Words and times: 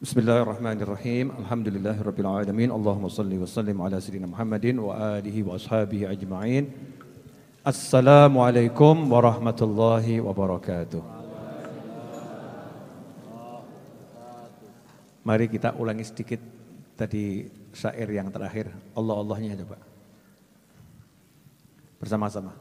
Bismillahirrahmanirrahim. 0.00 1.28
Alhamdulillahirabbil 1.44 2.24
alamin. 2.24 2.72
Allahumma 2.72 3.12
shalli 3.12 3.36
wa 3.36 3.44
sallim 3.44 3.76
ala 3.84 4.00
sayyidina 4.00 4.32
Muhammadin 4.32 4.80
wa 4.80 4.96
alihi 4.96 5.44
wa 5.44 5.60
ashabihi 5.60 6.08
ajma'in. 6.08 6.72
Assalamualaikum 7.60 8.96
warahmatullahi 8.96 10.24
wabarakatuh. 10.24 11.04
Mari 15.20 15.52
kita 15.52 15.76
ulangi 15.76 16.08
sedikit 16.08 16.40
tadi 16.96 17.52
syair 17.76 18.08
yang 18.08 18.32
terakhir. 18.32 18.72
Allah-Allahnya 18.96 19.52
coba. 19.60 19.76
Bersama-sama. 22.00 22.56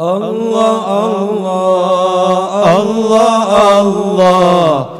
Allah 0.00 0.80
Allah 0.80 1.68
Allah 2.56 3.28
Allah 3.28 3.36
Allah 3.68 4.99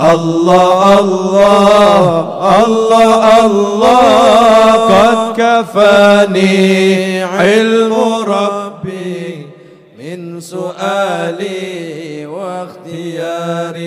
Allah 0.00 0.96
Allah 0.96 2.00
Allah 2.40 3.12
Allah 3.44 4.30
قد 4.90 5.36
كفاني 5.36 7.22
علم 7.22 7.92
ربي 8.26 9.46
من 9.98 10.40
سؤالي 10.40 12.26
واختياري 12.26 13.80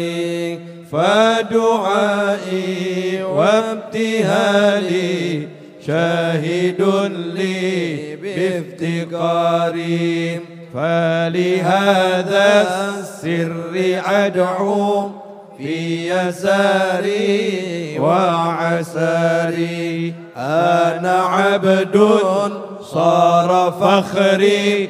فدعائي 1.74 2.74
وابتهالي 3.24 4.68
شاهد 5.88 6.82
لي 7.36 8.16
بافتقاري 8.84 9.60
فلهذا 10.74 12.48
السر 13.00 13.74
أدعو 14.06 15.23
في 15.63 16.09
يساري 16.09 17.99
وعساري 17.99 19.89
أنا 20.37 21.17
عبد 21.35 21.97
صار 22.81 23.51
فخري 23.81 24.89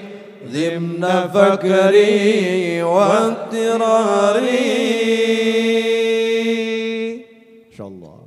ضمن 0.52 1.04
فكري 1.32 2.82
واضطراري 2.82 4.68
InsyaAllah. 7.78 8.26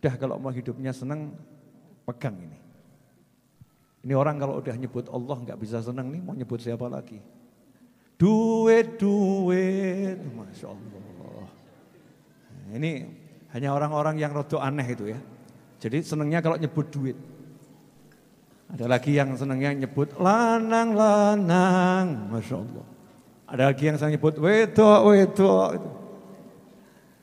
Udah 0.00 0.14
kalau 0.16 0.40
mau 0.40 0.48
hidupnya 0.48 0.96
senang, 0.96 1.36
pegang 2.08 2.40
ini. 2.40 2.56
Ini 4.04 4.16
orang 4.16 4.40
kalau 4.40 4.60
udah 4.60 4.76
nyebut 4.76 5.12
Allah 5.12 5.36
nggak 5.44 5.60
bisa 5.60 5.84
senang 5.84 6.08
nih, 6.08 6.24
mau 6.24 6.32
nyebut 6.32 6.56
siapa 6.60 6.88
lagi? 6.88 7.20
Duit, 8.16 8.96
duit, 8.96 10.16
Masya 10.32 10.72
Allah. 10.72 11.07
Ini 12.69 12.91
hanya 13.55 13.73
orang-orang 13.73 14.21
yang 14.21 14.29
rodo 14.29 14.61
aneh 14.61 14.85
itu 14.85 15.09
ya. 15.09 15.19
Jadi 15.79 16.05
senangnya 16.05 16.43
kalau 16.43 16.59
nyebut 16.59 16.91
duit. 16.93 17.17
Ada 18.69 18.85
lagi 18.85 19.17
yang 19.17 19.33
senangnya 19.33 19.73
nyebut 19.73 20.13
lanang, 20.21 20.93
lanang, 20.93 22.29
Masya 22.29 22.55
Allah. 22.61 22.85
Ada 23.49 23.63
lagi 23.73 23.83
yang 23.89 23.97
saya 23.97 24.13
nyebut 24.13 24.37
wedok, 24.37 24.99
wedok. 25.09 25.69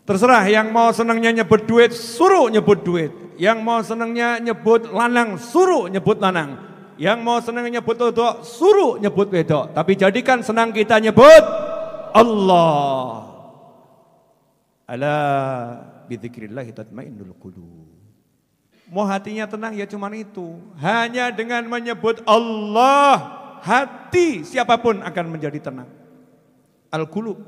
Terserah 0.03 0.43
yang 0.51 0.75
mau 0.75 0.91
senangnya 0.91 1.31
nyebut 1.43 1.63
duit, 1.67 1.95
suruh 1.95 2.51
nyebut 2.51 2.83
duit. 2.83 3.15
Yang 3.39 3.59
mau 3.63 3.79
senangnya 3.87 4.43
nyebut 4.43 4.91
lanang, 4.91 5.39
suruh 5.39 5.87
nyebut 5.87 6.19
lanang. 6.19 6.59
Yang 6.99 7.19
mau 7.23 7.39
senangnya 7.39 7.79
nyebut 7.79 7.95
wedok, 7.95 8.43
suruh 8.43 8.99
nyebut 8.99 9.31
wedok. 9.31 9.71
Tapi 9.71 9.93
jadikan 9.95 10.43
senang 10.43 10.75
kita 10.75 10.99
nyebut 10.99 11.43
Allah. 12.11 13.26
Ala 14.87 15.19
bidzikrillah 16.07 16.63
tatmainnul 16.71 17.35
qulub. 17.43 17.91
Mau 18.87 19.03
hatinya 19.03 19.51
tenang 19.51 19.75
ya 19.75 19.83
cuman 19.83 20.15
itu. 20.15 20.63
Hanya 20.79 21.35
dengan 21.35 21.67
menyebut 21.67 22.23
Allah, 22.23 23.19
hati 23.67 24.47
siapa 24.47 24.79
pun 24.79 25.03
akan 25.03 25.27
menjadi 25.27 25.59
tenang. 25.59 25.91
Al-qulub. 26.95 27.43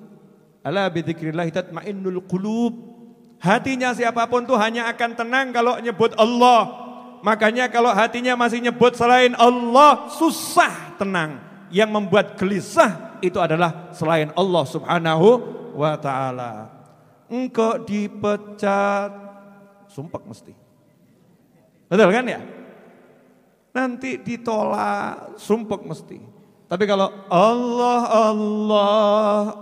Ala 0.67 0.91
bidzikrillah 0.91 1.47
tatmainnul 1.55 2.27
qulub. 2.27 2.75
Hatinya 3.39 3.95
siapa 3.95 4.27
pun 4.27 4.43
tuh 4.43 4.59
hanya 4.59 4.91
akan 4.91 5.15
tenang 5.15 5.55
kalau 5.55 5.79
nyebut 5.79 6.19
Allah. 6.19 6.91
Makanya 7.23 7.71
kalau 7.71 7.95
hatinya 7.95 8.35
masih 8.35 8.59
nyebut 8.59 8.99
selain 8.99 9.39
Allah, 9.39 10.11
susah 10.19 10.99
tenang. 10.99 11.39
Yang 11.71 11.91
membuat 11.95 12.35
gelisah 12.35 13.19
itu 13.23 13.39
adalah 13.39 13.95
selain 13.95 14.35
Allah 14.35 14.65
subhanahu 14.67 15.29
wa 15.79 15.95
ta'ala. 15.95 16.78
Engkau 17.29 17.85
dipecat, 17.85 19.13
sumpek 19.93 20.25
mesti. 20.25 20.53
Betul 21.89 22.09
kan 22.13 22.25
ya? 22.25 22.41
Nanti 23.73 24.21
ditolak, 24.21 25.37
sumpek 25.37 25.85
mesti. 25.85 26.19
Tapi 26.69 26.85
kalau 26.85 27.09
Allah, 27.33 28.01
Allah, 28.13 28.93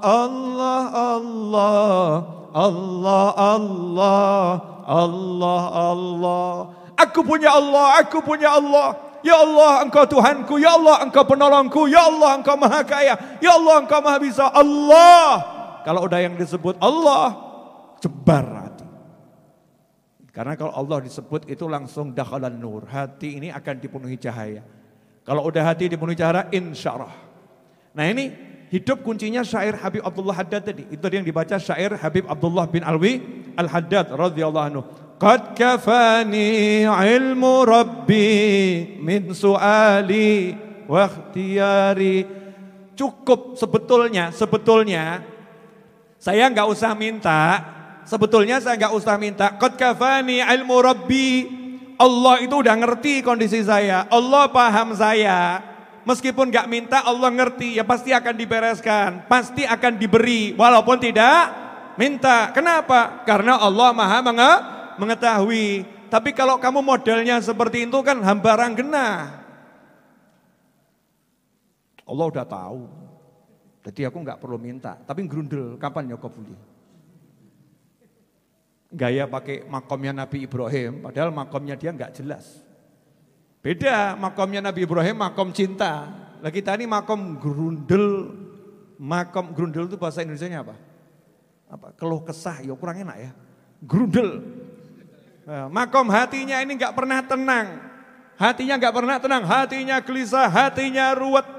Allah, 0.02 0.82
Allah, 0.90 2.14
Allah, 2.50 3.26
Allah, 3.30 4.46
Allah, 4.82 5.62
Allah. 5.70 6.50
Aku 6.98 7.22
punya 7.22 7.54
Allah, 7.54 8.02
aku 8.02 8.18
punya 8.22 8.58
Allah. 8.58 8.98
Ya 9.22 9.42
Allah 9.42 9.82
engkau 9.82 10.06
Tuhanku, 10.06 10.58
Ya 10.62 10.74
Allah 10.78 11.02
engkau 11.02 11.26
penolongku, 11.26 11.90
Ya 11.90 12.06
Allah 12.06 12.38
engkau 12.38 12.54
maha 12.54 12.86
kaya, 12.86 13.14
Ya 13.42 13.58
Allah 13.58 13.82
engkau 13.82 13.98
maha 14.02 14.18
bisa. 14.22 14.50
Allah. 14.50 15.42
Kalau 15.86 16.06
udah 16.06 16.18
yang 16.18 16.34
disebut 16.34 16.74
Allah, 16.82 17.45
jebar 18.00 18.46
hati. 18.66 18.86
Karena 20.36 20.52
kalau 20.52 20.76
Allah 20.76 21.00
disebut 21.00 21.48
itu 21.48 21.64
langsung 21.64 22.12
dakhalan 22.12 22.52
nur. 22.52 22.84
Hati 22.84 23.40
ini 23.40 23.48
akan 23.48 23.80
dipenuhi 23.80 24.20
cahaya. 24.20 24.60
Kalau 25.24 25.48
udah 25.48 25.64
hati 25.64 25.88
dipenuhi 25.88 26.12
cahaya, 26.12 26.44
insya 26.52 26.92
Allah. 27.00 27.16
Nah 27.96 28.04
ini 28.04 28.36
hidup 28.68 29.00
kuncinya 29.00 29.40
syair 29.40 29.80
Habib 29.80 30.04
Abdullah 30.04 30.36
Haddad 30.36 30.68
tadi. 30.68 30.84
Itu 30.92 31.08
yang 31.08 31.24
dibaca 31.24 31.56
syair 31.56 31.96
Habib 31.96 32.28
Abdullah 32.28 32.68
bin 32.68 32.84
Alwi 32.84 33.24
Al-Haddad 33.56 34.12
radhiyallahu 34.12 34.66
anhu. 34.68 34.82
Qad 35.16 35.56
kafani 35.56 36.84
ilmu 36.84 37.64
rabbi 37.64 38.28
min 39.00 39.32
su'ali 39.32 40.52
wa 40.84 41.08
ikhtiyari. 41.08 42.16
Cukup 42.92 43.56
sebetulnya, 43.56 44.36
sebetulnya 44.36 45.24
saya 46.20 46.48
nggak 46.52 46.68
usah 46.68 46.92
minta, 46.92 47.60
sebetulnya 48.06 48.62
saya 48.62 48.78
nggak 48.78 48.94
usah 48.94 49.18
minta. 49.20 49.52
Qad 49.58 49.74
kafani 49.74 50.40
ilmu 50.40 50.76
rabbi. 50.80 51.28
Allah 51.96 52.44
itu 52.44 52.54
udah 52.60 52.76
ngerti 52.76 53.24
kondisi 53.24 53.64
saya. 53.64 54.06
Allah 54.08 54.48
paham 54.52 54.94
saya. 54.94 55.64
Meskipun 56.06 56.54
nggak 56.54 56.70
minta 56.70 57.02
Allah 57.02 57.34
ngerti 57.34 57.76
ya 57.76 57.84
pasti 57.84 58.14
akan 58.14 58.34
dibereskan. 58.38 59.26
Pasti 59.26 59.66
akan 59.66 59.98
diberi 59.98 60.54
walaupun 60.54 61.02
tidak 61.02 61.50
minta. 61.98 62.54
Kenapa? 62.54 63.26
Karena 63.26 63.58
Allah 63.58 63.90
maha 63.90 64.22
mengetahui. 65.00 65.88
Tapi 66.06 66.30
kalau 66.30 66.62
kamu 66.62 66.86
modelnya 66.86 67.42
seperti 67.42 67.90
itu 67.90 67.98
kan 68.06 68.22
hambaran 68.22 68.78
genah. 68.78 69.42
Allah 72.06 72.26
udah 72.30 72.46
tahu. 72.46 72.86
Jadi 73.90 74.06
aku 74.06 74.18
nggak 74.22 74.38
perlu 74.38 74.58
minta. 74.62 74.94
Tapi 75.02 75.26
grundel 75.26 75.74
kapan 75.80 76.14
ya 76.14 76.16
kau 76.20 76.30
boleh? 76.30 76.75
Gaya 78.92 79.26
pakai 79.26 79.66
makomnya 79.66 80.12
Nabi 80.14 80.46
Ibrahim, 80.46 81.02
padahal 81.02 81.30
makomnya 81.34 81.74
dia 81.74 81.90
nggak 81.90 82.22
jelas. 82.22 82.62
Beda 83.64 84.14
makomnya 84.14 84.62
Nabi 84.62 84.86
Ibrahim, 84.86 85.18
makom 85.18 85.50
cinta. 85.50 86.06
Lah 86.38 86.52
kita 86.54 86.78
ini 86.78 86.86
makom 86.86 87.34
grundel, 87.40 88.30
makom 88.94 89.50
grundel 89.50 89.90
itu 89.90 89.98
bahasa 89.98 90.22
Indonesia 90.22 90.62
apa? 90.62 90.76
Apa? 91.66 91.90
Keluh 91.98 92.22
kesah, 92.22 92.62
ya 92.62 92.70
kurang 92.78 93.02
enak 93.02 93.16
ya. 93.18 93.30
Grundel. 93.82 94.38
Nah, 95.46 95.66
makom 95.66 96.06
hatinya 96.10 96.62
ini 96.62 96.78
nggak 96.78 96.94
pernah 96.94 97.18
tenang. 97.26 97.66
Hatinya 98.36 98.76
nggak 98.76 98.94
pernah 98.94 99.16
tenang, 99.16 99.42
hatinya 99.48 99.96
gelisah, 100.04 100.46
hatinya 100.46 101.16
ruwet. 101.16 101.55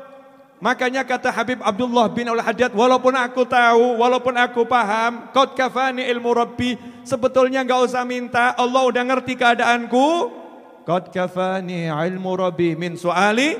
Makanya 0.57 1.05
kata 1.05 1.29
Habib 1.29 1.61
Abdullah 1.61 2.09
bin 2.09 2.25
Al-Haddad, 2.33 2.73
walaupun 2.73 3.13
aku 3.13 3.45
tahu, 3.45 4.01
walaupun 4.01 4.33
aku 4.33 4.65
paham, 4.65 5.29
qad 5.29 5.53
kafani 5.53 6.01
ilmu 6.09 6.33
rabbi, 6.33 6.73
sebetulnya 7.05 7.61
enggak 7.61 7.85
usah 7.85 8.01
minta, 8.01 8.57
Allah 8.57 8.81
udah 8.89 9.03
ngerti 9.05 9.37
keadaanku. 9.37 10.33
Qad 10.81 11.13
kafani 11.13 11.93
ilmu 11.93 12.33
rabbi 12.33 12.73
min 12.73 12.97
suali 12.97 13.53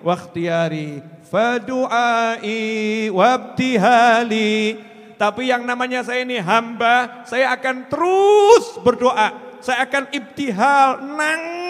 wa 0.00 0.16
ikhtiyari, 0.16 1.04
fadu'ai 1.28 3.12
wabtihali. 3.12 4.80
Tapi 5.20 5.52
yang 5.52 5.68
namanya 5.68 6.00
saya 6.00 6.24
ini 6.24 6.40
hamba, 6.40 7.28
saya 7.28 7.52
akan 7.52 7.92
terus 7.92 8.80
berdoa. 8.80 9.60
Saya 9.60 9.84
akan 9.84 10.16
ibtihal, 10.16 11.02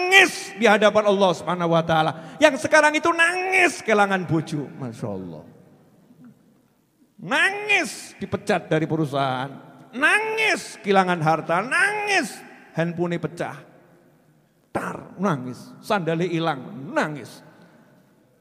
nangis 0.09 0.57
di 0.57 0.65
hadapan 0.65 1.05
Allah 1.05 1.31
Subhanahu 1.37 1.77
wa 1.77 1.85
taala. 1.85 2.11
Yang 2.41 2.65
sekarang 2.65 2.97
itu 2.97 3.13
nangis 3.13 3.85
kehilangan 3.85 4.25
bojo, 4.25 4.65
Masya 4.81 5.05
Allah. 5.07 5.45
Nangis 7.19 8.17
dipecat 8.17 8.65
dari 8.65 8.89
perusahaan, 8.89 9.53
nangis 9.93 10.81
kehilangan 10.81 11.19
harta, 11.21 11.61
nangis 11.61 12.33
handphone 12.73 13.21
pecah. 13.21 13.61
Tar, 14.73 15.13
nangis, 15.21 15.61
sandali 15.77 16.25
hilang, 16.29 16.89
nangis. 16.89 17.45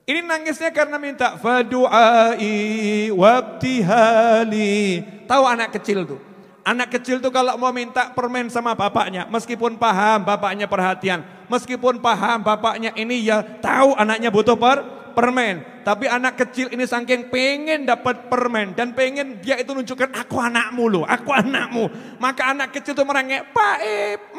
Ini 0.09 0.25
nangisnya 0.25 0.73
karena 0.73 0.97
minta 0.97 1.37
fadu'ai 1.37 3.13
wabtihali. 3.13 5.05
Tahu 5.29 5.45
anak 5.45 5.77
kecil 5.77 6.09
tuh. 6.09 6.21
Anak 6.65 6.97
kecil 6.97 7.21
tuh 7.21 7.33
kalau 7.33 7.57
mau 7.57 7.73
minta 7.73 8.13
permen 8.13 8.53
sama 8.53 8.77
bapaknya, 8.77 9.25
meskipun 9.29 9.81
paham 9.81 10.21
bapaknya 10.25 10.69
perhatian, 10.69 11.25
meskipun 11.49 11.99
paham 11.99 12.45
bapaknya 12.45 12.95
ini 12.95 13.25
ya 13.25 13.43
tahu 13.43 13.97
anaknya 13.97 14.29
butuh 14.31 14.55
per 14.55 14.99
permen. 15.19 15.83
Tapi 15.83 16.07
anak 16.07 16.39
kecil 16.39 16.71
ini 16.71 16.87
saking 16.87 17.27
pengen 17.27 17.83
dapat 17.89 18.31
permen 18.31 18.77
dan 18.79 18.95
pengen 18.95 19.43
dia 19.43 19.59
itu 19.59 19.75
nunjukkan 19.75 20.15
aku 20.15 20.39
anakmu 20.39 20.85
loh, 20.87 21.05
aku 21.09 21.35
anakmu. 21.35 21.91
Maka 22.23 22.55
anak 22.55 22.71
kecil 22.77 22.95
itu 22.95 23.03
merengek, 23.03 23.51
Pak 23.51 23.79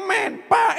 men, 0.08 0.32
Pak 0.48 0.74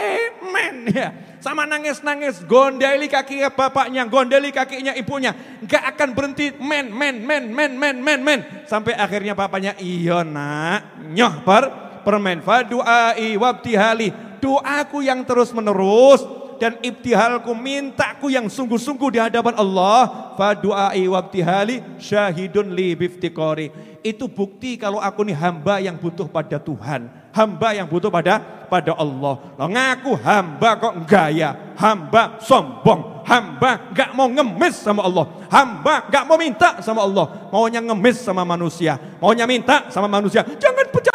men. 0.49 0.75
Ya. 0.91 1.13
Sama 1.41 1.65
nangis-nangis, 1.65 2.45
gondeli 2.45 3.09
kaki 3.09 3.41
bapaknya, 3.53 4.05
gondeli 4.05 4.53
kakinya 4.53 4.93
ibunya. 4.93 5.33
Gak 5.65 5.97
akan 5.97 6.13
berhenti 6.13 6.53
men, 6.61 6.93
men, 6.93 7.25
men, 7.25 7.49
men, 7.49 7.73
men, 7.73 7.97
men, 7.97 8.19
men. 8.21 8.39
Sampai 8.69 8.93
akhirnya 8.93 9.33
bapaknya, 9.33 9.73
iya 9.81 10.21
nak, 10.21 11.01
nyoh 11.09 11.41
per 11.41 11.63
permen. 12.05 12.45
Fadu'ai 12.45 13.33
wabtihali, 13.41 14.30
doaku 14.41 15.05
yang 15.05 15.21
terus 15.23 15.53
menerus 15.53 16.25
dan 16.57 16.77
ibtihalku 16.81 17.53
mintaku 17.53 18.33
yang 18.33 18.49
sungguh-sungguh 18.49 19.13
di 19.13 19.19
hadapan 19.21 19.53
Allah. 19.57 20.33
Fadu'ai 20.35 21.05
wabtihali 21.05 22.01
syahidun 22.01 22.73
li 22.73 22.97
biftikori. 22.97 23.69
Itu 24.01 24.25
bukti 24.25 24.81
kalau 24.81 24.97
aku 24.97 25.21
nih 25.21 25.37
hamba 25.37 25.77
yang 25.77 25.95
butuh 25.95 26.25
pada 26.25 26.57
Tuhan 26.57 27.21
hamba 27.31 27.73
yang 27.75 27.87
butuh 27.87 28.11
pada 28.11 28.39
pada 28.67 28.95
Allah. 28.95 29.33
Lo 29.55 29.65
ngaku 29.67 30.11
hamba 30.19 30.69
kok 30.79 30.95
gaya 31.07 31.75
hamba 31.75 32.39
sombong 32.43 33.23
hamba 33.25 33.91
gak 33.95 34.11
mau 34.11 34.27
ngemis 34.27 34.79
sama 34.79 35.07
Allah 35.07 35.25
hamba 35.47 36.07
gak 36.11 36.23
mau 36.27 36.37
minta 36.39 36.79
sama 36.83 37.03
Allah. 37.03 37.49
Maunya 37.51 37.79
ngemis 37.83 38.21
sama 38.21 38.43
manusia 38.43 38.99
maunya 39.19 39.47
minta 39.47 39.87
sama 39.89 40.07
manusia. 40.07 40.43
Jangan 40.43 40.87
pecat 40.91 41.10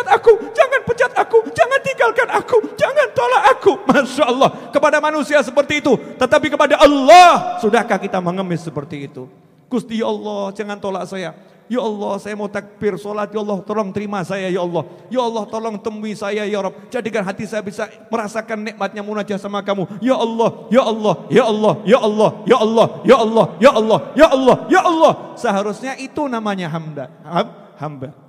aku 1.17 1.49
jangan 1.51 1.81
tinggalkan 1.81 2.29
aku 2.29 2.57
jangan 2.77 3.09
tolak 3.17 3.43
aku. 3.57 3.73
Masya 3.89 4.25
Allah 4.29 4.51
kepada 4.71 5.01
manusia 5.01 5.41
seperti 5.41 5.81
itu 5.81 5.97
tetapi 6.21 6.53
kepada 6.53 6.77
Allah 6.77 7.59
sudahkah 7.59 7.97
kita 7.97 8.21
mengemis 8.21 8.63
seperti 8.63 9.09
itu? 9.09 9.27
Gusti 9.67 9.99
ya 9.99 10.07
Allah 10.07 10.53
jangan 10.55 10.79
tolak 10.79 11.09
saya. 11.09 11.35
Ya 11.67 11.83
Allah 11.83 12.15
saya 12.23 12.39
mau 12.39 12.47
takbir 12.47 12.95
sholat 12.95 13.27
Ya 13.35 13.43
Allah 13.43 13.59
tolong 13.67 13.91
terima 13.91 14.23
saya 14.23 14.47
ya 14.47 14.63
Allah. 14.63 14.87
Ya 15.11 15.19
Allah 15.19 15.43
tolong 15.51 15.75
temui 15.75 16.15
saya 16.15 16.47
ya 16.47 16.63
Rabb. 16.63 16.79
Jadikan 16.95 17.27
hati 17.27 17.43
saya 17.43 17.59
bisa 17.59 17.91
merasakan 18.07 18.63
nikmatnya 18.63 19.03
munajah 19.03 19.35
sama 19.35 19.59
kamu. 19.67 19.91
Ya 19.99 20.15
Allah 20.15 20.51
Ya 20.71 20.83
Allah 20.87 21.15
Ya 21.27 21.43
Allah 21.43 21.75
Ya 21.83 21.99
Allah 21.99 22.31
Ya 22.47 22.57
Allah 22.63 22.87
Ya 23.03 23.17
Allah 23.19 23.47
Ya 23.59 23.71
Allah 23.75 23.99
Ya 24.15 24.27
Allah 24.31 24.57
Ya 24.71 24.81
Allah. 24.87 25.13
Seharusnya 25.35 25.99
itu 25.99 26.23
namanya 26.31 26.71
hamba 26.71 27.11
Hamba 27.83 28.26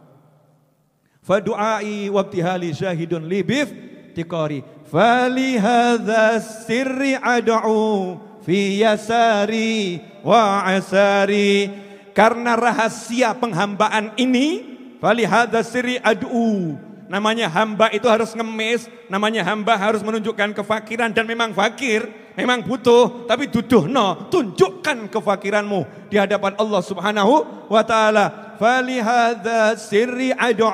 Fadu'ai 1.27 2.07
wabtihali 2.07 2.71
syahidun 2.71 3.27
libif 3.27 3.67
tikari 4.15 4.63
Falihadha 4.87 6.39
sirri 6.39 7.19
ad'u 7.19 8.15
Fi 8.47 8.79
yasari 8.79 9.99
wa 10.23 10.63
asari 10.63 11.83
karena 12.17 12.57
rahasia 12.57 13.37
penghambaan 13.37 14.17
ini, 14.17 14.65
falihada 14.97 15.61
siri 15.61 16.01
adu. 16.01 16.73
Namanya 17.07 17.45
hamba 17.45 17.93
itu 17.93 18.09
harus 18.09 18.33
ngemis, 18.33 18.89
namanya 19.05 19.45
hamba 19.45 19.77
harus 19.77 20.01
menunjukkan 20.01 20.57
kefakiran 20.57 21.13
dan 21.13 21.29
memang 21.29 21.53
fakir, 21.53 22.09
memang 22.33 22.65
butuh, 22.65 23.29
tapi 23.29 23.47
duduh 23.53 23.85
no, 23.85 24.27
tunjukkan 24.33 25.13
kefakiranmu 25.13 26.09
di 26.09 26.17
hadapan 26.17 26.57
Allah 26.57 26.81
Subhanahu 26.81 27.67
wa 27.69 27.85
taala. 27.85 28.46
Falihada 28.57 29.77
siri 29.79 30.33
adu. 30.33 30.67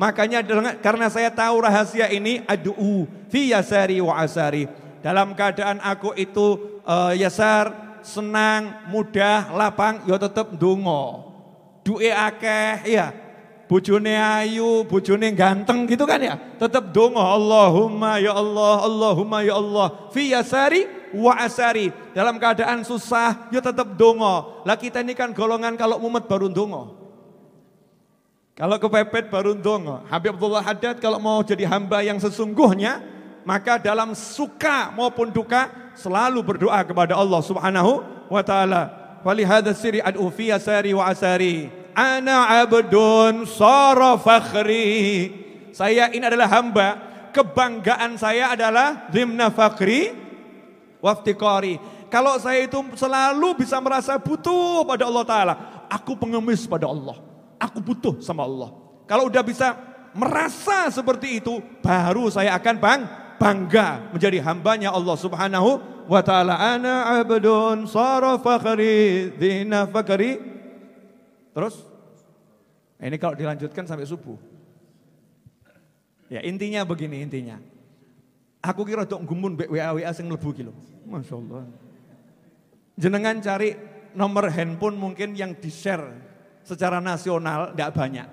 Makanya 0.00 0.42
karena 0.82 1.06
saya 1.06 1.30
tahu 1.30 1.62
rahasia 1.62 2.10
ini 2.10 2.42
adu 2.48 3.06
fi 3.30 3.54
yasari 3.54 4.02
wa 4.02 4.18
asari. 4.18 4.66
Dalam 5.02 5.34
keadaan 5.34 5.82
aku 5.82 6.14
itu 6.14 6.80
uh, 6.86 7.10
yasar 7.14 7.98
senang, 8.02 8.86
mudah, 8.90 9.50
lapang, 9.54 10.02
ya 10.06 10.18
tetep 10.18 10.54
dungo. 10.58 11.30
Duwe 11.82 12.10
akeh, 12.14 12.86
ya. 12.86 13.10
Bojone 13.66 14.14
ayu, 14.14 14.84
bojone 14.84 15.32
ganteng 15.32 15.88
gitu 15.88 16.06
kan 16.06 16.22
ya. 16.22 16.38
Tetep 16.60 16.92
dungo. 16.94 17.18
Allahumma 17.18 18.22
ya 18.22 18.36
Allah, 18.36 18.84
Allahumma 18.84 19.38
ya 19.42 19.58
Allah. 19.58 20.10
Fi 20.14 20.30
yasari 20.30 20.86
wa 21.14 21.36
asari. 21.40 21.92
Dalam 22.16 22.36
keadaan 22.40 22.82
susah, 22.82 23.48
ya 23.52 23.60
tetep 23.60 23.96
dungo. 23.96 24.64
Lah 24.64 24.76
kita 24.76 25.00
ini 25.04 25.12
kan 25.12 25.30
golongan 25.32 25.76
kalau 25.76 26.00
mumet 26.00 26.24
baru 26.26 26.48
dungo. 26.48 26.98
Kalau 28.52 28.76
kepepet 28.76 29.32
baru 29.32 29.56
dungo. 29.56 30.04
Habib 30.12 30.36
Abdullah 30.36 30.64
Haddad 30.64 31.00
kalau 31.00 31.16
mau 31.16 31.40
jadi 31.40 31.64
hamba 31.64 32.04
yang 32.04 32.20
sesungguhnya, 32.20 33.00
maka 33.48 33.80
dalam 33.80 34.12
suka 34.12 34.92
maupun 34.92 35.32
duka 35.32 35.72
selalu 35.96 36.40
berdoa 36.44 36.84
kepada 36.84 37.16
Allah 37.16 37.40
Subhanahu 37.40 38.04
wa 38.28 38.42
taala. 38.44 38.82
Walihada 39.22 39.72
siri 39.72 40.02
ad'u 40.02 40.28
fi 40.28 40.52
asari 40.52 40.92
wa 40.92 41.08
asari. 41.08 41.70
Ana 41.92 42.64
abdun 42.64 43.44
sara 43.48 44.16
fakhri. 44.16 45.32
Saya 45.72 46.12
ini 46.12 46.24
adalah 46.24 46.48
hamba. 46.52 46.88
Kebanggaan 47.32 48.20
saya 48.20 48.52
adalah 48.52 49.08
zimna 49.08 49.48
fakhri 49.48 50.21
waftikari. 51.02 51.82
Kalau 52.06 52.38
saya 52.38 52.62
itu 52.62 52.78
selalu 52.94 53.58
bisa 53.66 53.82
merasa 53.82 54.14
butuh 54.16 54.86
pada 54.86 55.04
Allah 55.10 55.24
Ta'ala. 55.26 55.54
Aku 55.90 56.14
pengemis 56.14 56.64
pada 56.64 56.86
Allah. 56.86 57.18
Aku 57.58 57.82
butuh 57.82 58.22
sama 58.22 58.46
Allah. 58.46 58.70
Kalau 59.10 59.26
udah 59.28 59.42
bisa 59.42 59.74
merasa 60.14 60.88
seperti 60.88 61.42
itu, 61.42 61.58
baru 61.82 62.30
saya 62.30 62.54
akan 62.56 62.74
bang, 62.78 63.02
bangga 63.36 64.14
menjadi 64.14 64.38
hambanya 64.46 64.94
Allah 64.94 65.16
Subhanahu 65.18 65.70
wa 66.06 66.20
taala. 66.22 66.56
Ana 66.56 67.20
abdun 67.20 67.90
sara 67.90 68.38
dina 69.36 69.90
fakhri. 69.90 70.38
Terus 71.52 71.74
ini 73.02 73.16
kalau 73.18 73.34
dilanjutkan 73.36 73.84
sampai 73.84 74.08
subuh. 74.08 74.38
Ya 76.32 76.40
intinya 76.40 76.86
begini 76.86 77.20
intinya. 77.20 77.60
Aku 78.62 78.86
kira 78.86 79.02
dok 79.02 79.26
gumun 79.26 79.58
mbek 79.58 79.68
WA 79.68 79.90
WA 79.90 80.10
sing 80.14 80.30
mlebu 80.30 80.54
ki 80.54 80.62
Masya 81.10 81.34
Allah. 81.34 81.66
Jenengan 82.94 83.42
cari 83.42 83.74
nomor 84.14 84.46
handphone 84.54 84.94
mungkin 84.94 85.34
yang 85.34 85.58
di-share 85.58 86.14
secara 86.62 87.02
nasional 87.02 87.74
tidak 87.74 87.90
banyak. 87.98 88.28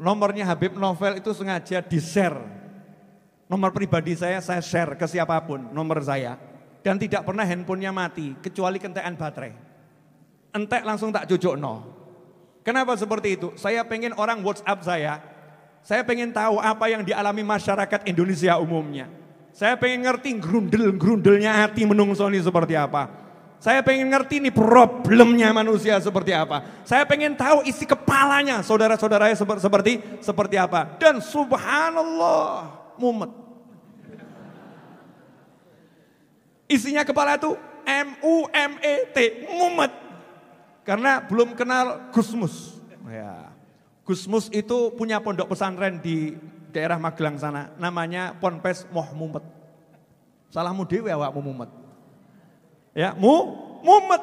Nomornya 0.00 0.48
Habib 0.48 0.74
Novel 0.74 1.20
itu 1.20 1.30
sengaja 1.36 1.84
di-share 1.84 2.64
Nomor 3.44 3.76
pribadi 3.76 4.16
saya, 4.16 4.40
saya 4.40 4.64
share 4.64 4.96
ke 4.96 5.04
siapa 5.04 5.36
pun 5.44 5.68
nomor 5.70 6.00
saya. 6.00 6.40
Dan 6.80 6.96
tidak 7.00 7.24
pernah 7.24 7.44
handphonenya 7.44 7.92
mati, 7.92 8.36
kecuali 8.40 8.80
kentekan 8.80 9.16
baterai. 9.16 9.52
Entek 10.52 10.84
langsung 10.84 11.12
tak 11.12 11.28
cucuk 11.28 11.56
no. 11.56 11.84
Kenapa 12.64 12.96
seperti 12.96 13.36
itu? 13.36 13.52
Saya 13.60 13.84
pengen 13.84 14.16
orang 14.16 14.40
WhatsApp 14.40 14.80
saya, 14.84 15.20
saya 15.84 16.00
pengen 16.00 16.32
tahu 16.32 16.56
apa 16.56 16.88
yang 16.88 17.04
dialami 17.04 17.44
masyarakat 17.44 18.08
Indonesia 18.08 18.56
umumnya. 18.56 19.04
Saya 19.52 19.76
pengen 19.76 20.08
ngerti 20.08 20.32
grundel-grundelnya 20.40 21.60
hati 21.60 21.84
menungsoni 21.84 22.40
seperti 22.40 22.72
apa. 22.72 23.06
Saya 23.60 23.84
pengen 23.84 24.08
ngerti 24.08 24.40
nih 24.40 24.52
problemnya 24.52 25.52
manusia 25.52 26.00
seperti 26.00 26.32
apa. 26.32 26.64
Saya 26.88 27.04
pengen 27.04 27.36
tahu 27.36 27.62
isi 27.68 27.84
kepalanya 27.84 28.64
saudara-saudaranya 28.64 29.36
seperti 29.36 30.00
seperti 30.24 30.56
apa. 30.56 30.96
Dan 30.96 31.20
subhanallah, 31.20 32.72
mumet. 32.96 33.30
Isinya 36.64 37.04
kepala 37.04 37.36
itu 37.36 37.54
M 37.84 38.08
U 38.24 38.48
M 38.50 38.72
E 38.80 38.94
T, 39.12 39.16
mumet. 39.52 39.92
Karena 40.82 41.20
belum 41.20 41.52
kenal 41.52 42.08
Gusmus. 42.12 42.80
Ya. 43.08 43.53
Gusmus 44.04 44.52
itu 44.52 44.92
punya 44.92 45.16
pondok 45.18 45.56
pesantren 45.56 45.96
di 45.98 46.36
daerah 46.70 47.00
Magelang 47.00 47.40
sana. 47.40 47.72
Namanya 47.80 48.36
Ponpes 48.36 48.84
Moh 48.92 49.08
Mumet. 49.16 49.44
Salahmu 50.54 50.86
dewe 50.86 51.10
awakmu 51.10 51.42
mumet. 51.50 51.70
Ya, 52.94 53.10
mu 53.18 53.58
mumet. 53.82 54.22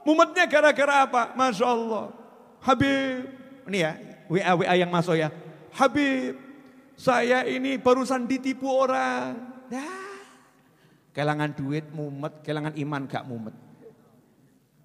Mumetnya 0.00 0.48
gara-gara 0.48 1.04
apa? 1.04 1.36
Masya 1.36 1.66
Allah. 1.68 2.08
Habib. 2.64 3.28
Ini 3.68 3.78
ya, 3.84 3.92
WA-WA 4.32 4.74
yang 4.80 4.88
masuk 4.88 5.20
ya. 5.20 5.28
Habib, 5.76 6.40
saya 6.96 7.44
ini 7.44 7.76
barusan 7.76 8.24
ditipu 8.24 8.64
orang. 8.72 9.36
Ya. 9.68 9.84
Kelangan 11.12 11.52
duit 11.52 11.84
mumet, 11.92 12.40
kelangan 12.40 12.72
iman 12.72 13.02
gak 13.04 13.28
mumet. 13.28 13.52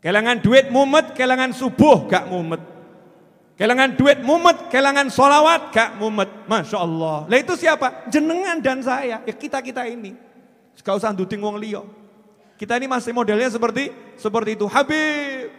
Kelangan 0.04 0.44
duit 0.44 0.68
mumet, 0.68 1.16
kelangan 1.16 1.56
subuh 1.56 2.12
gak 2.12 2.28
mumet. 2.28 2.73
Kelangan 3.54 3.94
duit 3.94 4.18
mumet, 4.26 4.74
kelangan 4.74 5.14
solawat 5.14 5.70
gak 5.70 6.02
mumet. 6.02 6.30
Masya 6.50 6.78
Allah. 6.82 7.30
Lah 7.30 7.38
itu 7.38 7.54
siapa? 7.54 8.10
Jenengan 8.10 8.58
dan 8.58 8.82
saya. 8.82 9.22
Ya 9.22 9.34
kita-kita 9.34 9.86
ini. 9.86 10.18
Gak 10.82 10.98
usah 10.98 11.14
duding 11.14 11.42
wong 11.42 11.62
liya. 11.62 11.86
Kita 12.58 12.78
ini 12.82 12.90
masih 12.90 13.14
modelnya 13.14 13.54
seperti 13.54 13.94
seperti 14.18 14.58
itu. 14.58 14.66
Habib, 14.66 15.54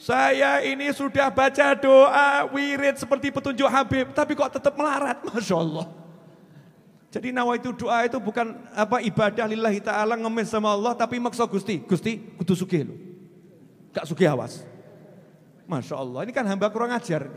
saya 0.00 0.64
ini 0.64 0.88
sudah 0.96 1.28
baca 1.28 1.76
doa 1.76 2.48
wirid 2.48 2.96
seperti 2.96 3.28
petunjuk 3.28 3.68
Habib, 3.68 4.16
tapi 4.16 4.32
kok 4.32 4.48
tetap 4.48 4.72
melarat, 4.72 5.20
masya 5.28 5.60
Allah. 5.60 5.86
Jadi 7.12 7.34
nawa 7.34 7.60
itu 7.60 7.74
doa 7.74 8.08
itu 8.08 8.16
bukan 8.16 8.54
apa 8.72 9.04
ibadah 9.04 9.44
lillahi 9.44 9.82
ta'ala 9.84 10.16
ngemis 10.16 10.48
sama 10.48 10.72
Allah, 10.72 10.96
tapi 10.96 11.20
maksud 11.20 11.44
Gusti, 11.52 11.84
Gusti 11.84 12.16
kudu 12.40 12.54
lo. 12.86 12.94
Gak 13.92 14.08
sugih 14.08 14.30
awas. 14.30 14.64
Masya 15.70 15.94
Allah, 16.02 16.26
ini 16.26 16.34
kan 16.34 16.42
hamba 16.42 16.66
kurang 16.66 16.90
ajar. 16.90 17.30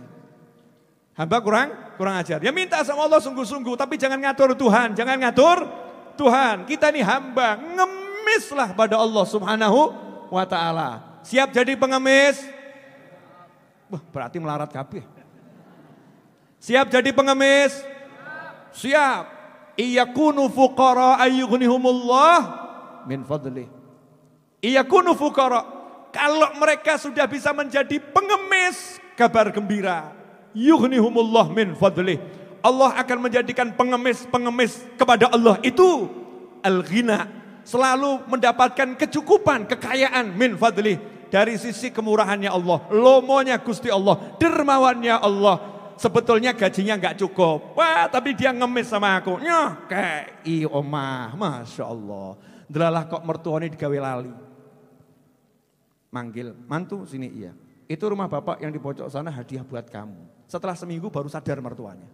Hamba 1.13 1.37
kurang 1.45 1.69
kurang 2.01 2.17
ajar. 2.17 2.41
Ya 2.41 2.49
minta 2.49 2.81
sama 2.81 3.05
Allah 3.05 3.21
sungguh-sungguh, 3.21 3.77
tapi 3.77 4.01
jangan 4.01 4.17
ngatur 4.17 4.57
Tuhan, 4.57 4.97
jangan 4.97 5.21
ngatur 5.21 5.69
Tuhan, 6.17 6.65
kita 6.65 6.89
ini 6.89 7.05
hamba, 7.05 7.61
ngemislah 7.61 8.73
pada 8.73 8.97
Allah 8.97 9.25
subhanahu 9.29 9.79
wa 10.33 10.45
ta'ala. 10.49 11.21
Siap 11.21 11.53
jadi 11.53 11.77
pengemis? 11.77 12.41
Wah, 13.93 14.01
berarti 14.09 14.41
melarat 14.41 14.73
kabeh. 14.73 15.05
Siap 16.57 16.89
jadi 16.89 17.13
pengemis? 17.13 17.77
Siap. 18.73 19.45
Iyakunu 19.73 20.49
fuqara 20.53 21.17
ayyughnihumullah 21.21 22.37
min 23.05 23.25
fadli. 23.25 23.65
Iyakunu 24.61 25.13
fuqara. 25.17 25.82
Kalau 26.13 26.53
mereka 26.61 27.01
sudah 27.01 27.25
bisa 27.25 27.49
menjadi 27.51 27.97
pengemis, 27.97 29.01
kabar 29.17 29.49
gembira. 29.49 30.13
Yughnihumullah 30.53 31.49
min 31.49 31.73
fadli 31.73 32.21
Allah 32.63 32.95
akan 32.95 33.27
menjadikan 33.27 33.75
pengemis-pengemis 33.75 34.87
kepada 34.95 35.27
Allah 35.27 35.59
itu 35.67 36.07
al-ghina. 36.63 37.27
Selalu 37.67 38.23
mendapatkan 38.31 38.95
kecukupan, 38.95 39.67
kekayaan 39.67 40.31
min 40.31 40.55
fadli. 40.55 40.95
Dari 41.27 41.59
sisi 41.59 41.91
kemurahannya 41.91 42.47
Allah, 42.47 42.87
lomonya 42.93 43.59
Gusti 43.59 43.91
Allah, 43.91 44.15
dermawannya 44.39 45.17
Allah. 45.19 45.57
Sebetulnya 45.99 46.55
gajinya 46.55 46.95
nggak 46.95 47.19
cukup. 47.19 47.75
Wah, 47.75 48.07
tapi 48.07 48.31
dia 48.31 48.55
ngemis 48.55 48.87
sama 48.87 49.19
aku. 49.19 49.41
Nyah, 49.43 49.89
kayak 49.89 50.45
i 50.47 50.63
omah, 50.63 51.35
masya 51.35 51.83
Allah. 51.83 52.39
Delalah 52.69 53.03
kok 53.11 53.23
mertuanya 53.27 53.67
digawe 53.67 53.97
lali. 53.99 54.42
Manggil, 56.13 56.53
mantu 56.69 57.09
sini 57.09 57.25
iya. 57.33 57.57
Itu 57.89 58.05
rumah 58.05 58.29
bapak 58.29 58.61
yang 58.61 58.69
di 58.69 58.77
pojok 58.77 59.09
sana 59.09 59.33
hadiah 59.33 59.65
buat 59.65 59.89
kamu. 59.89 60.45
Setelah 60.45 60.77
seminggu 60.77 61.09
baru 61.09 61.25
sadar 61.25 61.57
mertuanya. 61.57 62.05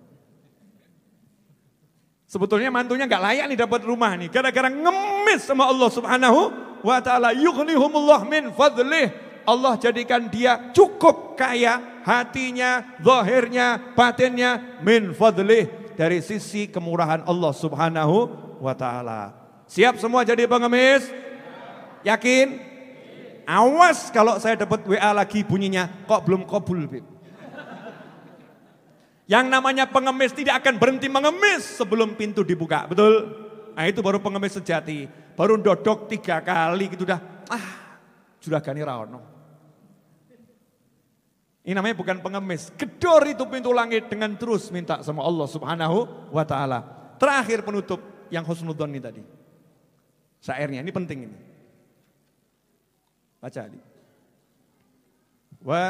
Sebetulnya 2.29 2.71
mantunya 2.71 3.09
nggak 3.09 3.23
layak 3.25 3.45
nih 3.51 3.59
dapat 3.59 3.81
rumah 3.83 4.15
nih. 4.15 4.31
Gara-gara 4.31 4.71
ngemis 4.71 5.43
sama 5.43 5.67
Allah 5.67 5.89
subhanahu 5.91 6.41
wa 6.85 6.97
ta'ala. 7.03 7.35
Yughnihumullah 7.35 8.23
min 8.23 8.55
fadlih. 8.55 9.11
Allah 9.43 9.75
jadikan 9.81 10.29
dia 10.29 10.71
cukup 10.71 11.33
kaya 11.33 11.81
hatinya, 12.05 12.95
zahirnya, 13.01 13.97
batinnya 13.97 14.79
min 14.85 15.11
fadlih. 15.11 15.67
Dari 15.97 16.23
sisi 16.23 16.71
kemurahan 16.71 17.27
Allah 17.27 17.51
subhanahu 17.51 18.31
wa 18.63 18.71
ta'ala. 18.77 19.35
Siap 19.67 19.99
semua 19.99 20.23
jadi 20.23 20.47
pengemis? 20.47 21.09
Yakin? 22.05 22.68
Awas 23.49 24.13
kalau 24.13 24.37
saya 24.37 24.53
dapat 24.61 24.85
WA 24.85 25.09
lagi 25.09 25.41
bunyinya, 25.41 25.89
kok 26.05 26.21
belum 26.21 26.45
kabul. 26.45 26.85
Yang 29.25 29.45
namanya 29.49 29.89
pengemis 29.89 30.37
tidak 30.37 30.61
akan 30.61 30.77
berhenti 30.77 31.09
mengemis 31.09 31.65
sebelum 31.81 32.13
pintu 32.13 32.45
dibuka, 32.45 32.85
betul? 32.85 33.25
Nah 33.73 33.89
itu 33.89 34.05
baru 34.05 34.21
pengemis 34.21 34.53
sejati. 34.61 35.09
Baru 35.33 35.57
dodok 35.57 36.05
tiga 36.13 36.45
kali 36.45 36.93
gitu 36.93 37.09
dah, 37.09 37.17
ah 37.49 37.97
gani 38.37 38.85
rawono. 38.85 39.21
Ini 41.65 41.73
namanya 41.73 41.97
bukan 41.97 42.21
pengemis. 42.21 42.69
Gedor 42.77 43.25
itu 43.25 43.49
pintu 43.49 43.73
langit 43.73 44.13
dengan 44.13 44.37
terus 44.37 44.69
minta 44.69 45.01
sama 45.01 45.25
Allah 45.25 45.49
subhanahu 45.49 46.29
wa 46.29 46.45
ta'ala. 46.45 46.85
Terakhir 47.17 47.65
penutup 47.65 48.01
yang 48.29 48.45
husnudon 48.45 48.93
ini 48.93 49.01
tadi. 49.01 49.21
Syairnya, 50.39 50.85
ini 50.85 50.91
penting 50.93 51.19
ini. 51.29 51.48
Baca 53.40 53.60
Ali. 53.60 53.80
Wa 55.64 55.84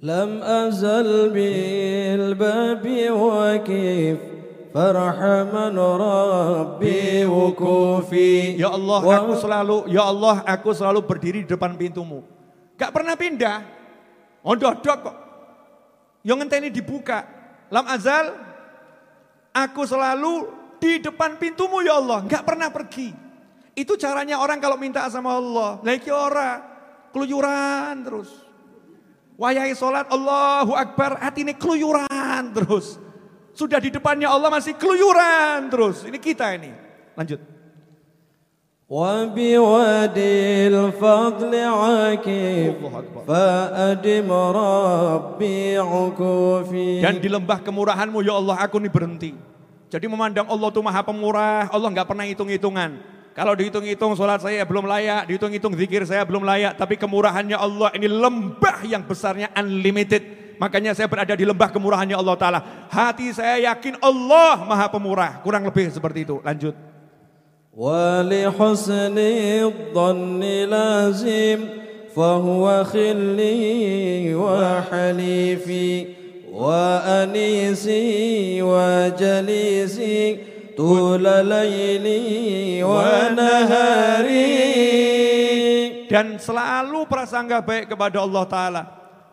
لم 0.00 0.40
أزل 0.40 1.28
بالباب 1.28 2.84
وكيف 3.12 4.18
فرحمن 4.72 5.76
ربي 5.76 7.04
وكوفي 7.28 8.56
Ya 8.56 8.72
Allah 8.72 9.00
aku 9.04 9.32
selalu 9.36 9.76
Ya 9.92 10.08
Allah 10.08 10.40
aku 10.48 10.72
selalu 10.72 11.04
berdiri 11.04 11.44
di 11.44 11.52
depan 11.52 11.76
pintumu 11.76 12.24
Gak 12.80 12.96
pernah 12.96 13.12
pindah 13.12 13.60
Ondodok 14.40 14.98
kok 15.04 15.16
Yang 16.24 16.36
ngenteni 16.48 16.68
dibuka 16.72 17.28
Lam 17.68 17.84
azal 17.84 18.32
Aku 19.52 19.84
selalu 19.84 20.48
di 20.80 20.96
depan 20.96 21.36
pintumu 21.36 21.84
ya 21.84 22.00
Allah 22.00 22.24
Gak 22.24 22.48
pernah 22.48 22.72
pergi 22.72 23.12
Itu 23.74 23.94
caranya 23.94 24.42
orang 24.42 24.58
kalau 24.58 24.74
minta 24.74 25.06
sama 25.08 25.38
Allah 25.38 25.78
Lagi 25.80 26.10
orang 26.10 26.60
Keluyuran 27.14 27.94
terus 28.02 28.50
Wayai 29.40 29.72
sholat 29.72 30.04
Allahu 30.12 30.76
Akbar 30.76 31.16
hati 31.16 31.48
ini 31.48 31.56
keluyuran 31.56 32.52
terus. 32.52 33.00
Sudah 33.56 33.80
di 33.80 33.88
depannya 33.88 34.28
Allah 34.28 34.52
masih 34.52 34.76
keluyuran 34.76 35.72
terus. 35.72 36.04
Ini 36.04 36.20
kita 36.20 36.60
ini. 36.60 36.76
Lanjut. 37.16 37.40
وبوادي 38.90 40.66
الفضل 40.66 41.52
عكيف 41.54 42.74
فأدم 43.22 44.28
ربي 44.34 45.78
عكوفي 45.78 46.98
Dan 46.98 47.22
di 47.22 47.30
lembah 47.30 47.62
kemurahanmu 47.62 48.18
ya 48.26 48.34
Allah 48.34 48.58
aku 48.66 48.82
ini 48.82 48.90
berhenti. 48.90 49.30
Jadi 49.94 50.10
memandang 50.10 50.50
Allah 50.50 50.74
itu 50.74 50.82
maha 50.82 51.06
pemurah, 51.06 51.70
Allah 51.70 51.86
nggak 51.86 52.02
pernah 52.10 52.26
hitung-hitungan. 52.26 52.98
Kalau 53.34 53.54
dihitung-hitung 53.54 54.18
sholat 54.18 54.42
saya 54.42 54.66
belum 54.66 54.84
layak, 54.90 55.30
dihitung-hitung 55.30 55.72
zikir 55.78 56.02
saya 56.04 56.26
belum 56.26 56.42
layak. 56.42 56.74
Tapi 56.76 56.98
kemurahannya 56.98 57.56
Allah 57.56 57.88
ini 57.94 58.10
lembah 58.10 58.82
yang 58.84 59.06
besarnya 59.06 59.48
unlimited. 59.54 60.22
Makanya 60.60 60.92
saya 60.92 61.08
berada 61.08 61.32
di 61.32 61.48
lembah 61.48 61.72
kemurahannya 61.72 62.12
Allah 62.18 62.36
Ta'ala. 62.36 62.60
Hati 62.92 63.32
saya 63.32 63.72
yakin 63.72 63.96
Allah 64.02 64.60
maha 64.66 64.92
pemurah. 64.92 65.40
Kurang 65.40 65.64
lebih 65.64 65.88
seperti 65.88 66.28
itu. 66.28 66.42
Lanjut. 66.44 66.76
ولحسن 67.70 69.18
الظن 69.18 70.42
لازم 70.42 71.60
فهو 72.16 72.84
خلي 72.84 74.34
وحليفي 74.34 76.06
وأنيسي 76.52 78.02
وجليسي 78.62 80.36
طول 80.76 81.24
ليلي 81.24 82.82
ونهاري 82.84 84.50
dan 86.10 86.42
selalu 86.42 87.06
prasangka 87.06 87.62
baik 87.62 87.94
kepada 87.94 88.18
Allah 88.18 88.42
Ta'ala. 88.50 88.82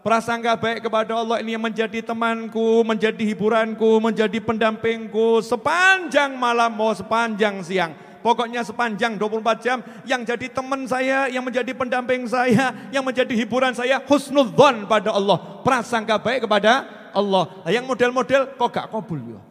Prasangka 0.06 0.56
baik 0.56 0.86
kepada 0.86 1.18
Allah 1.18 1.42
ini 1.42 1.58
yang 1.58 1.66
menjadi 1.66 2.06
temanku, 2.06 2.86
menjadi 2.86 3.20
hiburanku, 3.34 3.98
menjadi 3.98 4.38
pendampingku 4.40 5.42
sepanjang 5.42 6.38
malam 6.38 6.72
mau 6.72 6.94
sepanjang 6.94 7.66
siang. 7.66 7.92
Pokoknya 8.22 8.62
sepanjang 8.62 9.18
24 9.18 9.66
jam 9.66 9.78
yang 10.06 10.22
jadi 10.22 10.48
teman 10.54 10.86
saya, 10.86 11.28
yang 11.28 11.42
menjadi 11.42 11.74
pendamping 11.74 12.30
saya, 12.30 12.72
yang 12.94 13.02
menjadi 13.02 13.34
hiburan 13.34 13.74
saya 13.74 14.00
husnudzon 14.06 14.86
pada 14.86 15.12
Allah. 15.18 15.66
Prasangka 15.66 16.22
baik 16.22 16.46
kepada 16.46 16.86
Allah. 17.12 17.66
Nah, 17.66 17.72
yang 17.74 17.84
model-model 17.90 18.54
kok 18.54 18.70
gak 18.70 18.88
kabul 18.94 19.20
ya. 19.34 19.42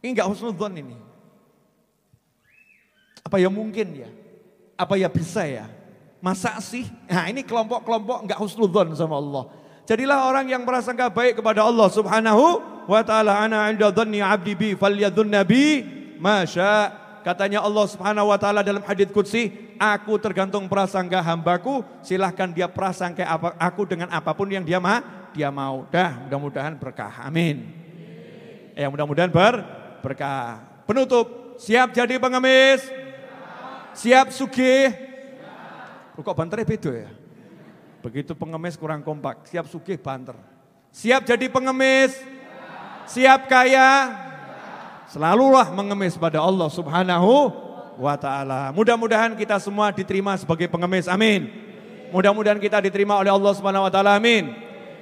Ini 0.00 0.16
enggak 0.16 0.28
husnudzon 0.32 0.74
ini. 0.80 0.96
Apa 3.20 3.36
ya 3.36 3.52
mungkin 3.52 3.86
ya? 3.92 4.10
Apa 4.80 4.96
ya 4.96 5.12
bisa 5.12 5.44
ya? 5.44 5.68
Masa 6.24 6.56
sih? 6.64 6.88
Nah 7.08 7.28
ini 7.28 7.44
kelompok-kelompok 7.44 8.24
enggak 8.24 8.40
husnudzon 8.40 8.96
sama 8.96 9.20
Allah. 9.20 9.44
Jadilah 9.84 10.28
orang 10.28 10.48
yang 10.48 10.62
prasangka 10.64 11.12
baik 11.12 11.40
kepada 11.40 11.66
Allah 11.66 11.88
Subhanahu 11.92 12.44
wa 12.88 13.00
taala. 13.04 13.44
Ana 13.44 13.68
'inda 13.68 13.92
dhanni 13.92 14.24
'abdi 14.24 14.52
bi 14.56 14.68
falyadhunna 14.72 15.44
bi 15.44 15.84
masya. 16.16 16.96
Katanya 17.20 17.60
Allah 17.60 17.84
Subhanahu 17.84 18.32
wa 18.32 18.38
taala 18.40 18.64
dalam 18.64 18.80
hadits 18.80 19.12
qudsi, 19.12 19.52
aku 19.76 20.16
tergantung 20.16 20.64
prasangka 20.72 21.20
hambaku, 21.20 21.84
silahkan 22.00 22.48
dia 22.48 22.64
prasangka 22.64 23.28
aku 23.60 23.84
dengan 23.84 24.08
apa 24.08 24.32
pun 24.32 24.48
yang 24.48 24.64
dia 24.64 24.80
ma, 24.80 25.04
dia 25.36 25.52
mau. 25.52 25.84
Dah, 25.92 26.16
mudah-mudahan 26.24 26.80
berkah. 26.80 27.20
Amin. 27.20 27.68
Ya, 28.72 28.88
mudah-mudahan 28.88 29.28
ber, 29.28 29.60
berkah. 30.02 30.64
Penutup, 30.88 31.56
siap 31.60 31.94
jadi 31.94 32.18
pengemis? 32.18 32.82
Siap 33.94 34.32
sugih? 34.34 34.92
Kok 36.20 36.36
banternya 36.36 36.68
beda 36.68 36.92
ya? 36.92 37.10
Begitu 38.00 38.32
pengemis 38.36 38.76
kurang 38.76 39.00
kompak, 39.00 39.44
siap 39.48 39.68
sugih 39.68 39.96
banter. 39.96 40.36
Siap 40.92 41.24
jadi 41.24 41.46
pengemis? 41.48 42.16
Siap 43.08 43.48
kaya? 43.48 44.12
Selalulah 45.08 45.72
mengemis 45.72 46.14
pada 46.14 46.38
Allah 46.38 46.68
subhanahu 46.70 47.50
wa 47.98 48.14
ta'ala. 48.14 48.70
Mudah-mudahan 48.70 49.34
kita 49.34 49.58
semua 49.58 49.90
diterima 49.90 50.36
sebagai 50.36 50.68
pengemis, 50.68 51.08
amin. 51.08 51.50
Mudah-mudahan 52.14 52.60
kita 52.60 52.78
diterima 52.84 53.16
oleh 53.18 53.32
Allah 53.32 53.52
subhanahu 53.56 53.88
wa 53.88 53.92
ta'ala, 53.92 54.14
amin. 54.14 54.52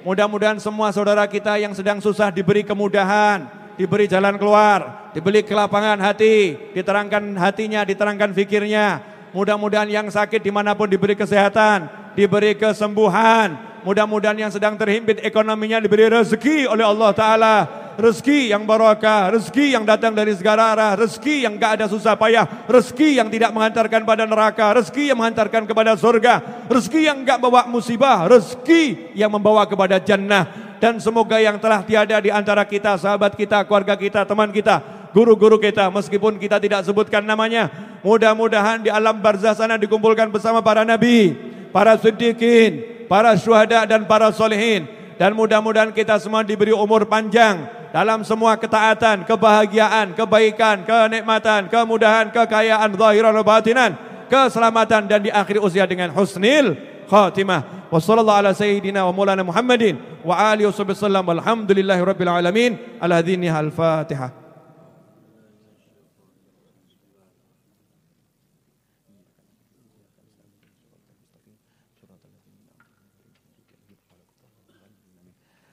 Mudah-mudahan 0.07 0.63
semua 0.63 0.95
saudara 0.95 1.27
kita 1.27 1.59
yang 1.59 1.75
sedang 1.75 1.99
susah 1.99 2.31
diberi 2.31 2.63
kemudahan, 2.63 3.51
diberi 3.79 4.11
jalan 4.11 4.35
keluar, 4.35 5.09
diberi 5.15 5.47
kelapangan 5.47 6.03
hati, 6.03 6.59
diterangkan 6.75 7.39
hatinya, 7.39 7.87
diterangkan 7.87 8.35
fikirnya, 8.35 9.19
Mudah-mudahan 9.37 9.89
yang 9.89 10.09
sakit 10.09 10.41
di 10.41 10.49
mana 10.49 10.73
pun 10.73 10.89
diberi 10.89 11.13
kesehatan, 11.13 11.89
diberi 12.17 12.57
kesembuhan. 12.57 13.69
Mudah-mudahan 13.85 14.37
yang 14.37 14.53
sedang 14.53 14.75
terhimpit 14.75 15.21
ekonominya 15.23 15.79
diberi 15.79 16.09
rezeki 16.09 16.67
oleh 16.69 16.85
Allah 16.85 17.11
Ta'ala. 17.13 17.57
Rezeki 17.99 18.55
yang 18.55 18.63
barokah, 18.63 19.35
rezeki 19.35 19.75
yang 19.75 19.83
datang 19.83 20.15
dari 20.15 20.31
segala 20.39 20.71
arah, 20.71 20.95
rezeki 20.95 21.43
yang 21.43 21.59
gak 21.59 21.83
ada 21.83 21.87
susah 21.91 22.15
payah, 22.15 22.47
rezeki 22.71 23.19
yang 23.19 23.27
tidak 23.27 23.51
mengantarkan 23.51 24.07
pada 24.07 24.23
neraka, 24.23 24.71
rezeki 24.71 25.11
yang 25.11 25.19
mengantarkan 25.19 25.67
kepada 25.67 25.99
surga, 25.99 26.35
rezeki 26.71 27.11
yang 27.11 27.27
gak 27.27 27.43
bawa 27.43 27.67
musibah, 27.67 28.31
rezeki 28.31 29.19
yang 29.19 29.35
membawa 29.35 29.67
kepada 29.67 29.99
jannah. 29.99 30.68
Dan 30.79 31.03
semoga 31.03 31.43
yang 31.43 31.59
telah 31.59 31.83
tiada 31.83 32.19
di 32.23 32.31
antara 32.31 32.63
kita, 32.63 32.95
sahabat 32.99 33.35
kita, 33.35 33.67
keluarga 33.67 33.99
kita, 33.99 34.23
teman 34.23 34.51
kita, 34.55 34.79
guru-guru 35.11 35.59
kita, 35.59 35.91
meskipun 35.91 36.39
kita 36.39 36.63
tidak 36.63 36.87
sebutkan 36.87 37.27
namanya, 37.27 37.67
Mudah-mudahan 37.99 38.87
di 38.87 38.91
alam 38.95 39.19
barzah 39.19 39.59
sana 39.59 39.75
dikumpulkan 39.75 40.31
bersama 40.31 40.63
para 40.63 40.87
nabi, 40.87 41.35
para 41.75 41.99
siddiqin, 41.99 43.07
para 43.11 43.35
syuhada 43.35 43.83
dan 43.83 44.07
para 44.07 44.31
solehin. 44.31 44.87
Dan 45.19 45.35
mudah-mudahan 45.35 45.91
kita 45.91 46.15
semua 46.23 46.47
diberi 46.47 46.71
umur 46.71 47.03
panjang 47.11 47.67
dalam 47.91 48.23
semua 48.23 48.55
ketaatan, 48.55 49.27
kebahagiaan, 49.27 50.15
kebaikan, 50.15 50.87
kenikmatan, 50.87 51.67
kemudahan, 51.67 52.31
kekayaan 52.31 52.95
zahiran 52.95 53.35
batinan, 53.43 53.99
keselamatan 54.31 55.11
dan 55.11 55.21
di 55.27 55.31
akhir 55.35 55.59
usia 55.59 55.83
dengan 55.91 56.15
husnil 56.15 56.79
khatimah. 57.11 57.91
Wassallallahu 57.91 58.39
ala 58.47 58.53
sayyidina 58.55 59.03
wa 59.11 59.11
maulana 59.11 59.43
Muhammadin 59.43 60.18
wa 60.29 60.37
alihi 60.37 60.69
wasallam 60.69 61.25
walhamdulillahi 61.25 62.03
rabbil 62.05 62.29
alamin. 62.29 62.77
Ala 63.01 63.25
al-Fatihah. 63.25 64.49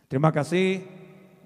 Terima 0.05 0.31
kasih. 0.31 0.85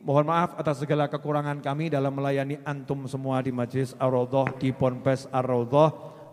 Mohon 0.06 0.30
maaf 0.30 0.52
atas 0.62 0.80
segala 0.80 1.10
kekurangan 1.10 1.58
kami 1.60 1.90
dalam 1.90 2.14
melayani 2.14 2.62
antum 2.64 3.10
semua 3.10 3.42
di 3.42 3.50
Majlis 3.50 3.98
Ar-Raudhah 3.98 4.62
di 4.62 4.70
Ponpes 4.70 5.26
Ar-Raudhah. 5.34 5.90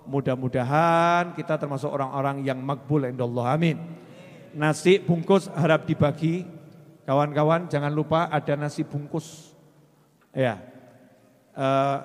Mudah-mudahan 0.07 1.35
kita 1.35 1.59
termasuk 1.59 1.91
orang-orang 1.91 2.47
yang 2.47 2.61
makbul 2.63 3.09
indallah. 3.09 3.57
Amin. 3.57 3.81
Nasi 4.55 5.03
bungkus 5.03 5.51
harap 5.51 5.89
dibagi. 5.89 6.56
Kawan-kawan 7.07 7.71
jangan 7.71 7.95
lupa 7.95 8.27
ada 8.27 8.59
nasi 8.59 8.83
bungkus. 8.83 9.55
Ya. 10.35 10.59
Uh, 11.55 12.03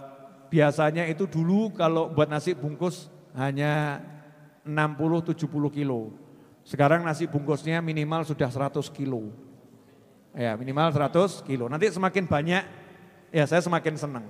biasanya 0.54 1.10
itu 1.10 1.26
dulu 1.26 1.74
kalau 1.74 2.14
buat 2.14 2.30
nasi 2.30 2.54
bungkus 2.54 3.10
hanya 3.34 3.98
60-70 4.62 5.42
kilo. 5.74 6.14
Sekarang 6.62 7.02
nasi 7.02 7.26
bungkusnya 7.26 7.82
minimal 7.82 8.22
sudah 8.30 8.46
100 8.46 8.78
kilo. 8.94 9.34
Ya 10.38 10.54
minimal 10.54 10.94
100 10.94 11.42
kilo. 11.50 11.66
Nanti 11.66 11.90
semakin 11.90 12.30
banyak, 12.30 12.64
ya 13.34 13.44
saya 13.50 13.60
semakin 13.66 13.98
senang. 13.98 14.26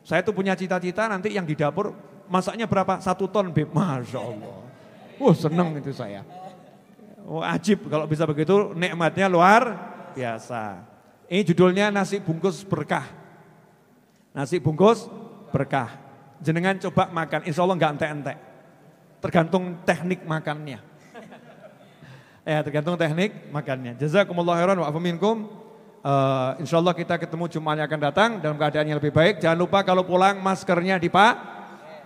Saya 0.00 0.24
tuh 0.24 0.32
punya 0.32 0.56
cita-cita 0.56 1.04
nanti 1.04 1.36
yang 1.36 1.44
di 1.44 1.52
dapur 1.52 1.92
masaknya 2.32 2.64
berapa? 2.64 2.96
Satu 3.04 3.28
ton 3.28 3.52
beb. 3.52 3.68
Masya 3.70 4.20
Allah. 4.24 4.56
Wah 5.20 5.36
senang 5.36 5.76
itu 5.76 5.92
saya. 5.92 6.24
Oh, 7.24 7.40
ajib 7.40 7.88
kalau 7.88 8.04
bisa 8.04 8.28
begitu 8.28 8.76
nikmatnya 8.76 9.28
luar 9.32 9.93
biasa. 10.14 10.86
Ini 11.26 11.42
judulnya 11.42 11.90
nasi 11.90 12.22
bungkus 12.22 12.62
berkah. 12.62 13.10
Nasi 14.30 14.62
bungkus 14.62 15.10
berkah. 15.50 15.90
Jenengan 16.42 16.78
coba 16.78 17.10
makan, 17.10 17.46
insya 17.46 17.62
Allah 17.62 17.76
nggak 17.78 17.92
entek-entek. 17.98 18.38
Tergantung 19.22 19.82
teknik 19.82 20.22
makannya. 20.22 20.80
Ya 22.44 22.60
tergantung 22.60 23.00
teknik 23.00 23.48
makannya. 23.48 23.96
Jazakumullah 23.96 24.60
khairan 24.60 24.76
wa 24.76 24.84
afaminkum. 24.84 25.48
Uh, 26.04 26.52
eh, 26.60 26.68
insya 26.68 26.76
Allah 26.76 26.92
kita 26.92 27.16
ketemu 27.16 27.48
Jumat 27.48 27.80
yang 27.80 27.88
akan 27.88 28.00
datang 28.04 28.30
dalam 28.36 28.60
keadaan 28.60 28.84
yang 28.84 29.00
lebih 29.00 29.16
baik. 29.16 29.40
Jangan 29.40 29.56
lupa 29.56 29.80
kalau 29.80 30.04
pulang 30.04 30.44
maskernya 30.44 31.00
dipak, 31.00 31.40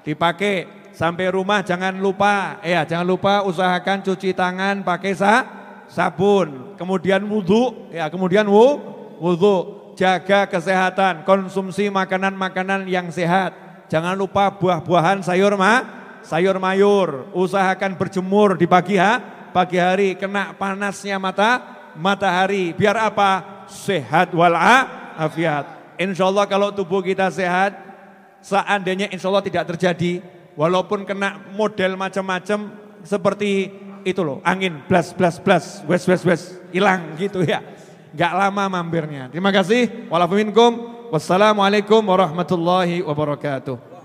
dipakai. 0.06 0.78
Sampai 0.94 1.30
rumah 1.30 1.62
jangan 1.62 1.94
lupa, 1.94 2.58
ya 2.62 2.86
jangan 2.86 3.06
lupa 3.06 3.46
usahakan 3.46 4.02
cuci 4.02 4.34
tangan 4.34 4.82
pakai 4.82 5.14
sa, 5.14 5.46
sabun. 5.90 6.77
Kemudian 6.77 7.24
wudhu, 7.27 7.90
ya 7.90 8.07
kemudian 8.12 8.46
wu, 8.46 8.79
wudhu. 9.18 9.77
Jaga 9.98 10.46
kesehatan, 10.46 11.27
konsumsi 11.27 11.90
makanan-makanan 11.90 12.87
yang 12.87 13.11
sehat. 13.11 13.51
Jangan 13.90 14.14
lupa 14.14 14.46
buah-buahan 14.55 15.27
sayur 15.27 15.59
ma, 15.59 15.83
sayur 16.22 16.55
mayur. 16.62 17.27
Usahakan 17.35 17.98
berjemur 17.98 18.55
di 18.55 18.70
pagi 18.70 18.94
ha, 18.94 19.18
pagi 19.51 19.74
hari 19.74 20.14
kena 20.14 20.55
panasnya 20.55 21.18
mata 21.18 21.66
matahari. 21.98 22.70
Biar 22.79 22.94
apa? 22.94 23.66
Sehat 23.66 24.31
walafiat. 24.31 25.98
Insya 25.98 26.31
Allah 26.31 26.46
kalau 26.46 26.70
tubuh 26.70 27.03
kita 27.03 27.27
sehat, 27.35 27.74
seandainya 28.38 29.11
insya 29.11 29.27
Allah 29.27 29.42
tidak 29.42 29.66
terjadi, 29.74 30.22
walaupun 30.55 31.03
kena 31.03 31.42
model 31.59 31.98
macam-macam 31.98 32.70
seperti 33.03 33.74
itu 34.06 34.20
loh, 34.22 34.38
angin 34.46 34.82
blas 34.87 35.11
blas 35.14 35.38
blas, 35.38 35.82
wes 35.87 36.02
wes 36.06 36.22
wes, 36.22 36.42
hilang 36.70 37.16
gitu 37.18 37.42
ya. 37.42 37.62
Gak 38.14 38.32
lama 38.32 38.80
mampirnya. 38.80 39.28
Terima 39.28 39.52
kasih. 39.52 40.08
Walafuminkum. 40.08 40.96
Wassalamualaikum 41.08 42.04
warahmatullahi 42.04 43.00
wabarakatuh. 43.00 43.97